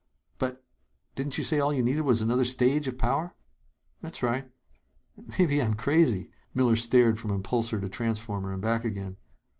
[0.39, 0.65] "But
[1.13, 3.35] Didn't you say all you needed was another stage of power?"
[4.01, 4.49] "That's right."
[5.37, 9.17] "Maybe I'm crazy!" Miller stared from impulsor to transformer and back again.